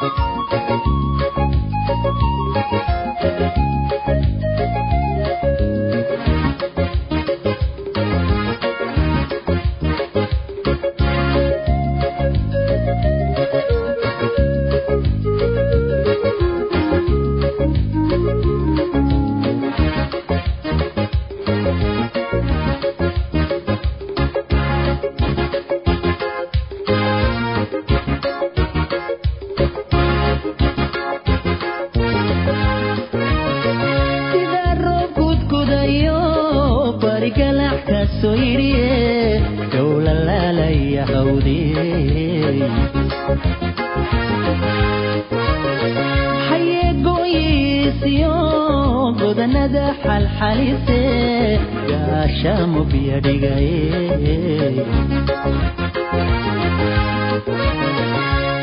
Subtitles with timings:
[0.00, 0.59] Música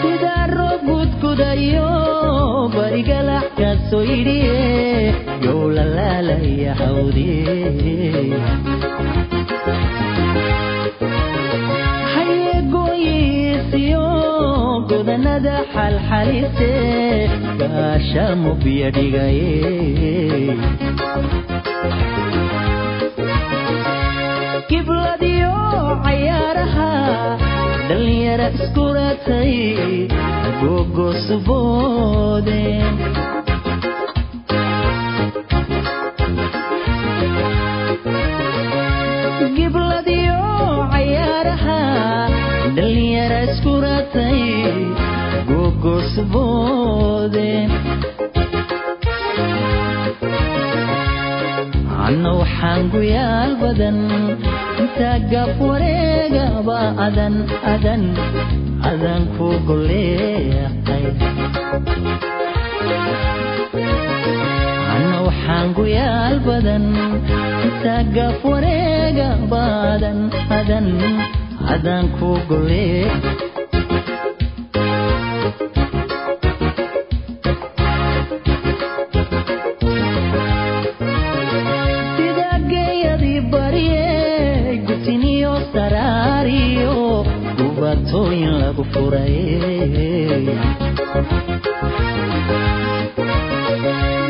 [0.02, 1.88] sidaa roob gudgudayo
[2.76, 4.60] barigalaxkaaso yidhiye
[5.46, 7.56] yow lalaalaya hawdiye
[12.68, 14.04] hayeegooyiisiyo
[14.90, 16.72] godanada xalxalise
[17.62, 20.58] gaasha mubya dhigaye
[24.70, 25.54] kibladiyo
[26.06, 26.90] cayaaraha
[27.88, 29.54] dhallinyara iskuratay
[30.62, 32.62] gogosuboode
[39.56, 40.40] gibladiyo
[40.94, 41.80] cayaaraha
[42.76, 44.42] dhallinyara iskuratay
[45.50, 47.50] gogosuboode
[52.08, 53.98] anna waxaan guyaal badan
[54.98, 57.36] intaa gaab wareegaba adan
[57.74, 58.02] adan
[58.90, 61.04] adan ku goleeqay
[64.96, 66.86] anna waxaan guyaal badan
[67.68, 69.62] intaa gaab wareegaba
[69.94, 70.20] adan
[70.60, 70.88] adan
[71.76, 73.06] adan ku golee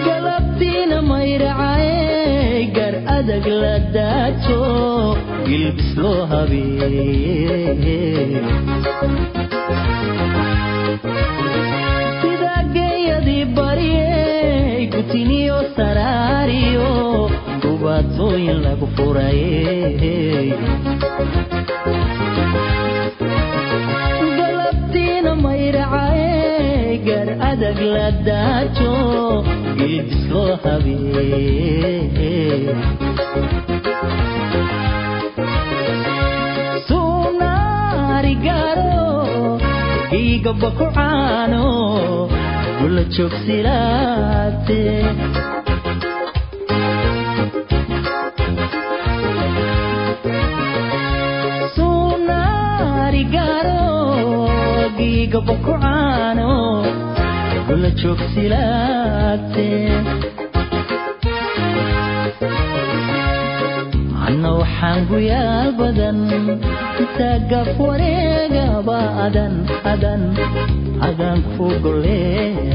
[0.07, 4.61] galabtiina mayracay gar adag la daajo
[5.47, 7.97] gilbis loo habeeye
[12.21, 16.89] sida geeyadii baryey gutiniyo saraariyo
[17.65, 20.15] dubaatooyin lagu furaye
[30.63, 32.31] habeeye
[36.97, 39.05] suunaari gaaro
[40.11, 41.65] giigaba ku caano
[42.79, 44.81] gula joogsilaate
[51.87, 53.83] suunaari gaaro
[54.97, 56.51] giigaba ku caano
[57.67, 59.67] gula joogsilaate
[64.27, 66.17] anna waxaan guyaal badan.
[67.01, 69.53] Intaa gaf wareegaba adan
[69.91, 70.21] adan
[71.07, 72.73] adan ku goleehay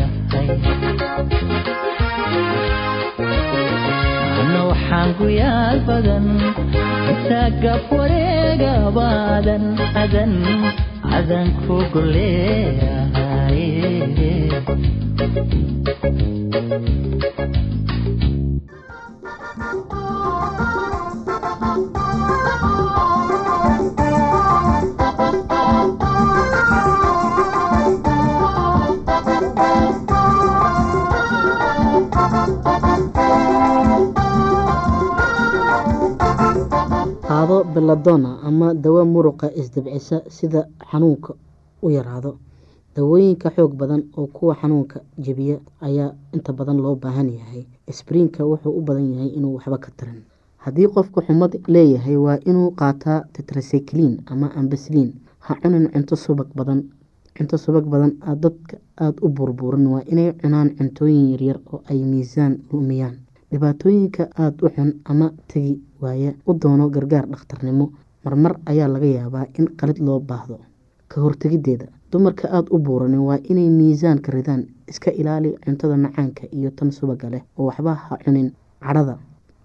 [4.41, 6.27] anna waxaan guyaal badan.
[7.13, 9.09] Intaa gaf wareegaba
[9.39, 9.65] adan
[10.05, 10.33] adan
[11.13, 11.77] adan ku
[37.83, 41.35] beladona ama dawo muruqa isdabcisa sida xanuunka
[41.83, 42.39] u yaraado.
[42.95, 47.67] Dawooyinka xoog badan oo kuwa xanuunka jebiya ayaa inta badan loo baahan yahay.
[47.91, 50.23] Sbriinka wuxuu u badan yahay inuu waxba ka tarin.
[50.63, 56.85] Haddii qofku xumad leeyahay waa inuu qaataa tetracyclin ama ambasliin ha cunin cunto subag badan
[57.37, 58.13] cunto subag badan
[58.43, 59.87] dadka aada u burburin.
[59.87, 63.19] Waa inay cunaan cuntooyin yaryar oo ay miisaan lumiyaan
[63.53, 67.91] dhibaatooyinka aada u xun ama tegi waaya u doono gargaar dhakhtarnimo.
[68.25, 70.59] Marmar ayaa laga yaabaa in qalid loo baahdo.
[71.09, 76.71] Ka hortegideeda dumarka aada u buuranin waa inay miisaanka ridaan iska ilaali cuntada macaanka iyo
[76.71, 78.53] tan subaga leh oo waxba ha cunin.
[78.81, 79.19] Cadhada.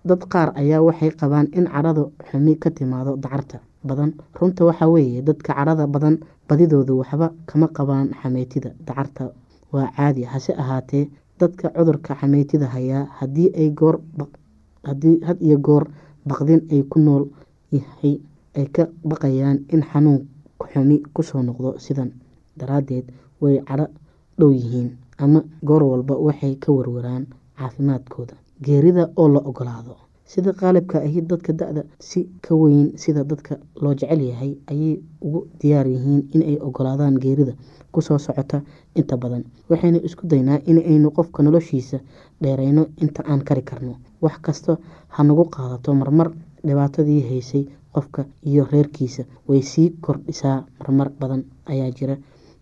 [0.05, 4.13] Dad qaar ayaa waxay qabaan in cadhada xumi ka timaado dacarta badan.
[4.39, 6.17] Runta waxaa weeye dadka cadhada badan
[6.49, 9.31] badidoodu waxba kama qabaan xameytida dacarta.
[9.71, 13.95] Waa caadi hase ahaatee dadka cudurka xameytida hayaa haddii ay goor
[14.87, 15.83] haddii had iyo goor
[16.25, 17.23] baqdin ay ku nool
[17.71, 18.19] yahay
[18.57, 20.21] ay ka baqayaan in xanuun
[20.73, 22.09] xumi ku soo noqdo sidan
[22.59, 23.05] daraadeed
[23.41, 23.87] way cadho
[24.39, 27.25] dhow yihiin ama goor walba waxay ka warwaraan
[27.57, 28.33] caafimaadkooda.
[28.65, 29.95] Geerida oo la ogolaado
[30.31, 34.93] sida qaalibka ahi dadka da-da si ka weyn sida dadka loo jecel yahay ayay
[35.25, 37.53] ugu diyaar yihiin inay ogolaadaan geerida
[37.91, 38.61] ku soo socota
[38.95, 39.43] inta badan.
[39.69, 41.97] Waxaynu isku daynaa inaynu qofka noloshiisa
[42.41, 43.95] dheereyno inta aan kari karno.
[44.21, 44.77] Wax kasta
[45.15, 46.29] ha nagu qaadato marmar
[46.67, 47.63] dhibaatadii haysay
[47.95, 49.23] qofka iyo reerkiisa.
[49.47, 52.15] Way sii kordhisaa marmar badan ayaa jira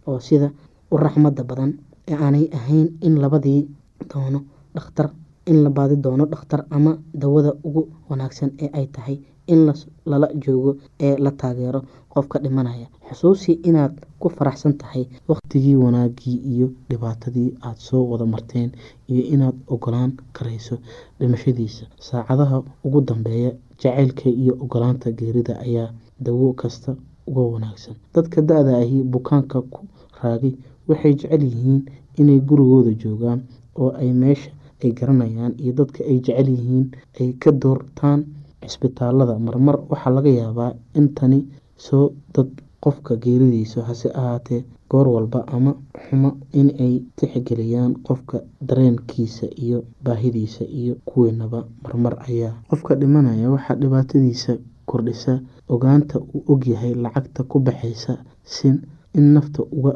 [0.08, 0.52] oo sida
[0.92, 1.72] u raxmada badan
[2.08, 3.68] ee aanay ahayn in labadii
[4.14, 4.40] doono
[4.76, 5.10] dhakhtar
[5.46, 9.72] in la baadi doono dhakhtar ama dawada ugu wanaagsan ee ay tahay in
[10.06, 11.82] lala joogo ee la taageero
[12.14, 12.88] qofka dhimanaya.
[13.10, 18.72] Xusuusi inaad ku faraxsan tahay waqtigii wanaagii iyo dhibaatadii aada soo wada marteen
[19.08, 20.76] iyo inaad ogolaan karayso
[21.20, 21.86] dhimashadiisa.
[22.00, 23.52] Saacadaha ugu dambeeya
[23.82, 25.90] jaceylka iyo ogolaanta geerida ayaa
[26.20, 26.96] dawo kasta
[27.28, 27.96] uga wanaagsan.
[28.14, 29.86] Dadka da-da ahi bukaanka ku
[30.24, 30.58] raagi
[30.88, 31.86] waxay jecel yihiin
[32.18, 33.42] inay gurigooda joogaan
[33.76, 34.52] oo ay meesha
[34.86, 36.86] ay garanayaan iyo dadka ay jecel yihiin
[37.20, 38.20] ay ka doortaan
[38.66, 41.40] cisbitaalada marmar waxaa laga yaabaa in tani
[41.86, 42.06] soo
[42.36, 42.50] dad
[42.84, 44.62] qofka geeridiisa hase ahaatee
[44.92, 45.72] goor walba ama
[46.06, 46.30] xumo
[46.62, 48.38] inay tixgeliyaan qofka
[48.68, 54.54] dareenkiisa iyo baahidiisa iyo kuweenaba marmar ayaa qofka dhimanaya waxaa dhibaatadiisa
[54.90, 55.34] kordhisa
[55.74, 58.14] ogaanta uu ogyahay lacagta ku baxaysa
[58.56, 58.76] sin
[59.18, 59.94] in nafta uga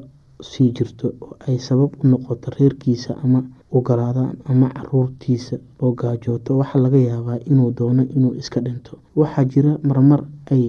[0.49, 3.39] sii jirto oo ay sabab u noqoto reerkiisa ama
[3.77, 8.91] ogolaadaan ama caruurtiisa oo gaajooto waxaa laga yaabaa inuu doono inuu iska dhinto.
[9.19, 10.21] Waxaa jira marmar
[10.53, 10.63] ay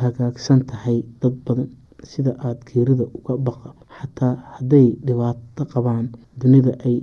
[0.00, 1.68] hagaagsan tahay dad badan
[2.10, 3.68] sida aada geerida uga baqa.
[3.98, 6.06] Xataa hadday dhibaato qabaan
[6.40, 6.96] dunida ay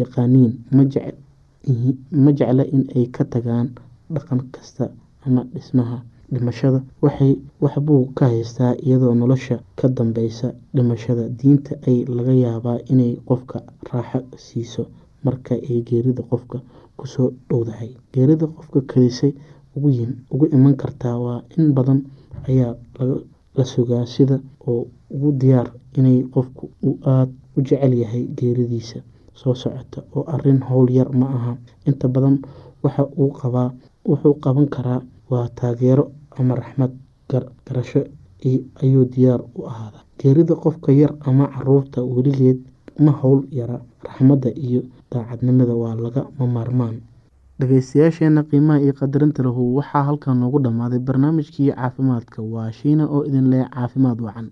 [0.00, 0.52] yaqaaniin
[2.24, 3.68] ma jecla in ay ka tagaan
[4.14, 4.84] dhaqan kasta
[5.26, 5.98] ama dhismaha
[6.32, 6.80] dhimashada.
[7.60, 11.28] Waxbuu ka haystaa iyadoo nolosha ka dambeysa dhimashada.
[11.28, 14.82] Diinta ay laga yaabaa inay qofka raaxo siiso
[15.24, 16.58] marka ay geerida qofka
[16.96, 17.90] ku soo dhowdahay.
[18.12, 19.32] Geerida qofka kadisay
[19.76, 22.00] ugu iman kartaa waa in badan
[22.48, 22.74] ayaa
[23.56, 25.68] la sugaa sida oo ugu diyaar
[25.98, 29.00] inay qofku uu aada u jecel yahay geeridiisa.
[29.34, 31.52] Soo socota oo arrin howl yar ma aha.
[31.86, 32.38] Inta badan
[32.82, 36.92] waxa uu qaban karaa waa taageero ama raxmad
[37.66, 38.04] garasho
[38.82, 42.58] ayuu diyaar u ahaada geerida qofka yar ama carruurta weligeed
[42.98, 43.80] ma howl yara.
[44.04, 46.96] Raxmadda iyo daacadnimada waa lagama maarmaan
[47.58, 52.42] dhageystayaasheena qiimaha iyo qadarinta lahu waxaa halkan noogu dhammaaday barnaamijkii caafimaadka.
[52.42, 54.46] Waa shiina oo idin leh caafimaad wacan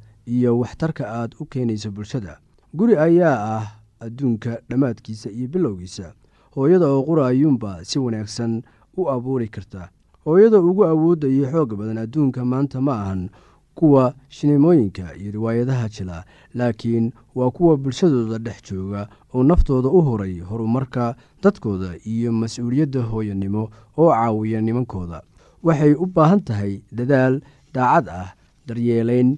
[0.25, 2.39] iyo waxtarka aad u keenayso bulshada.
[2.73, 3.65] Guri ayaa ah
[3.99, 6.13] adduunka dhammaadkiisa iyo bilowgiisa.
[6.55, 8.61] Hooyada oo qura ayuunba si wanaagsan
[8.97, 9.89] u abuuri karta.
[10.25, 13.29] Hooyada ugu awoodda iyo xoog badan adduunka maanta ma ahan
[13.75, 20.39] kuwa shinimooyinka iyo riwaayadaha jila laakiin waa kuwa bulshadooda dhex jooga oo naftooda u horay
[20.39, 25.21] horumarka dadkooda iyo mas'uuliyadda hooyanimo oo caawiya nimankooda.
[25.63, 27.41] Waxay u baahan tahay dadaal
[27.73, 28.33] daacad ah
[28.67, 29.37] daryeelayn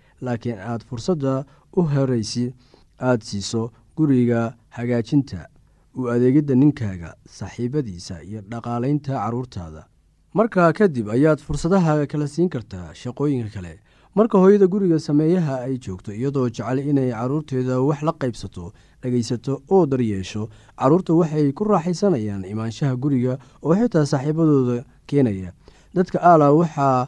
[0.21, 1.45] laakiin aad fursadda
[1.77, 2.53] u horaysi
[2.99, 5.47] aad siiso guriga hagaajinta
[5.95, 9.85] u adeegidda ninkaaga saaxiibadiisa iyo dhaqaalaynta carruurtaada
[10.33, 13.79] markaa kadib ayaad fursadaha kala siin kartaa shaqooyinka kale.
[14.15, 18.71] Marka hooyada guriga sameeyaha ay joogto iyadoo jecel inay carruurteeda wax la qaybsato
[19.03, 25.51] dhegaysato oo daryeesho carruurta waxay ku raaxaysanayaan imaanshaha guriga oo xitaa saaxiibadooda keenaya.
[25.95, 27.07] Dadka aala waxaa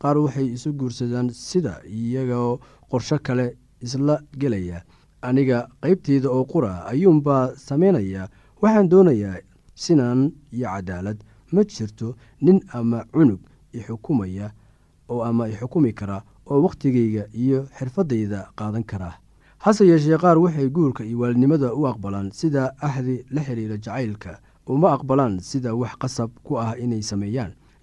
[0.00, 2.58] qaar waxay isu guursadaan sida iyagoo
[2.90, 4.82] qorsho kale isla gelaya.
[5.22, 8.28] Aniga qaybteyda oo qura ayuunbaa samaynaya
[8.62, 9.40] waxaan doonayaa
[9.74, 11.18] sinan iyo cadaalad.
[11.52, 13.40] Ma jirto nin ama cunug
[13.72, 14.50] ixukumaya
[15.08, 19.12] oo ama ixukumi kara oo wakhtigayga iyo xirfaddayda qaadan kara.
[19.58, 24.92] Hase yeeshee qaar waxay guurka iyo waalidnimada u aqbalaan sida axdi la xiriira jacaylka uma
[24.94, 27.52] aqbalaan sida wax qasab ku ah inay sameeyaan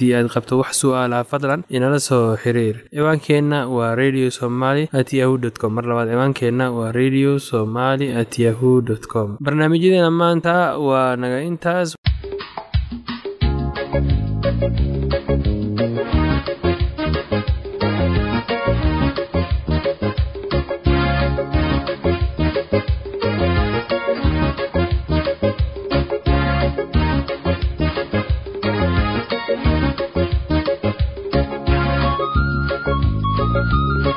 [0.00, 2.76] haddii aad qabto wax su'aalaha fadlan inala soo xiriir.
[2.94, 5.72] Ciwaankeenna waa radio somaly at yahu t com.
[5.76, 9.36] Mar labaad ciwaankeenna waa radio somaly at yahu dt com.
[9.40, 11.94] Barnaamijyadeena maanta waa naga intaas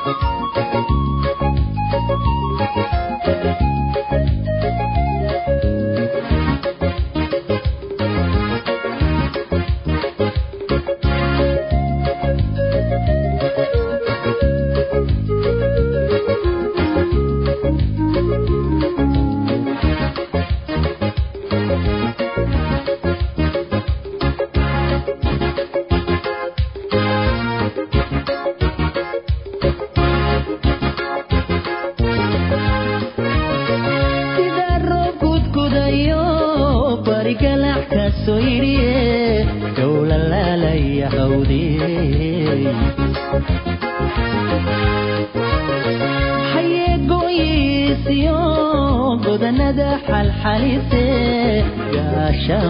[0.04, 0.63] Música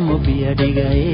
[0.06, 1.12] mu biyo dhigaye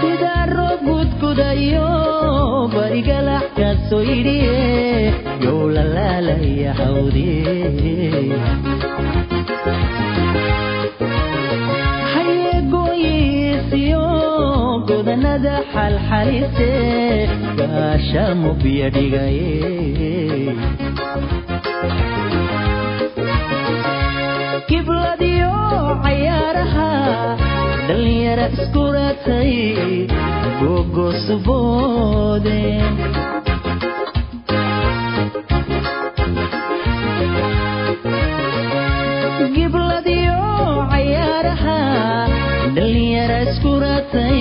[0.00, 1.86] sidaa roob gudgudayo
[2.74, 4.58] barigalaxkaaso yidhiye
[5.44, 8.36] yow la laalaya hawdie
[12.66, 14.02] hayeegooyiisiyo
[14.88, 16.70] godanada xalxalise
[17.58, 19.50] gaasha mu biyo dhigaye
[24.96, 25.52] kibladiyo
[26.04, 26.88] cayaaraha
[27.88, 29.52] dhalinyara iskuratay
[30.60, 32.60] gogosuboode
[39.54, 40.38] gibladiyo
[40.92, 41.78] cayaaraha
[42.76, 44.40] dhalinyara iskuratay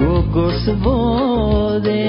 [0.00, 2.00] gogosuboode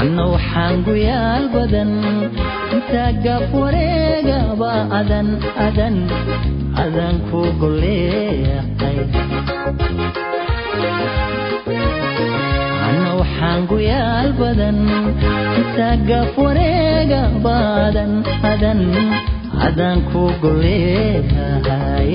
[0.00, 1.90] anna waxaan guyaal badan
[2.94, 5.28] gaab wareegaba adan
[5.66, 5.94] adan
[6.84, 8.98] adan ku goleeqay
[12.88, 14.78] anna waxaan guyaal badan
[16.10, 18.12] gaab wareegaba adan
[18.52, 18.80] adan
[19.68, 22.10] adan ku goleehay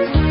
[0.00, 0.29] galabtiina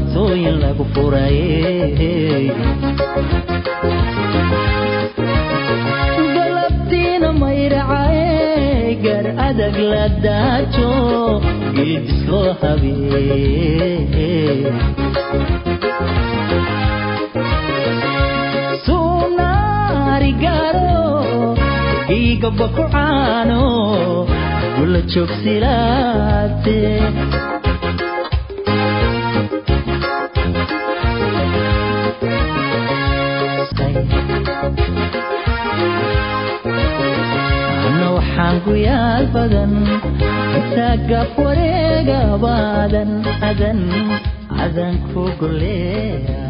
[0.00, 2.52] dhibaatooyin lagu furaye
[6.36, 10.90] galabtiina mayracay gar adag la daajo
[11.76, 13.96] gildiskoo habee
[19.76, 21.00] suunaarigaaro
[22.08, 23.60] dhiiga bakucaano
[24.76, 26.78] gula joog silaate
[37.86, 39.72] ana waxaan ku yaal badan
[43.50, 43.78] adan
[44.64, 46.45] adan ku goleeya